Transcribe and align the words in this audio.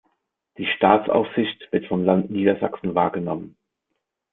Die 0.57 0.65
Staatsaufsicht 0.65 1.71
wird 1.71 1.85
vom 1.85 2.03
Land 2.03 2.31
Niedersachsen 2.31 2.95
wahrgenommen. 2.95 3.55